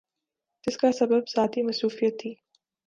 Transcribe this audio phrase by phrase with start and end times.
[0.67, 2.33] جس کا سبب ذاتی مصروفیت تھی۔